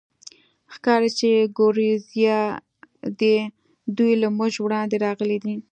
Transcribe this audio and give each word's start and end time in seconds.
ښکاري، 0.73 1.09
چې 1.19 1.27
د 1.37 1.49
ګوریزیا 1.57 2.39
دي، 3.19 3.37
دوی 3.97 4.13
له 4.21 4.27
موږ 4.37 4.53
وړاندې 4.61 4.95
راغلي 5.05 5.37
دي. 5.45 5.55